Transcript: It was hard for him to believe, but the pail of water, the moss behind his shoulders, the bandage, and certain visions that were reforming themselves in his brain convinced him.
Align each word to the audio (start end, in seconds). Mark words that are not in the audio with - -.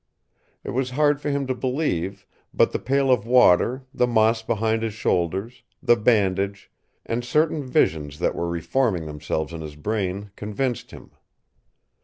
It 0.63 0.71
was 0.71 0.89
hard 0.97 1.21
for 1.21 1.29
him 1.29 1.45
to 1.45 1.53
believe, 1.53 2.25
but 2.55 2.71
the 2.71 2.79
pail 2.79 3.11
of 3.11 3.27
water, 3.27 3.83
the 3.93 4.07
moss 4.07 4.41
behind 4.41 4.81
his 4.81 4.95
shoulders, 4.95 5.61
the 5.79 5.95
bandage, 5.95 6.71
and 7.05 7.23
certain 7.23 7.63
visions 7.63 8.17
that 8.17 8.33
were 8.33 8.49
reforming 8.49 9.05
themselves 9.05 9.53
in 9.53 9.61
his 9.61 9.75
brain 9.75 10.31
convinced 10.35 10.89
him. 10.89 11.11